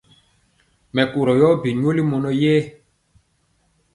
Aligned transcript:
Mɛkorɔ 0.95 1.33
yɔ 1.41 1.49
bi 1.61 1.69
nyoli 1.79 2.01
mɔnɔ 2.09 2.29
yɛ. 2.41 2.55